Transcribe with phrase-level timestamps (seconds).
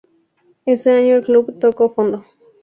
[0.65, 2.25] Ese año el club tocó fondo.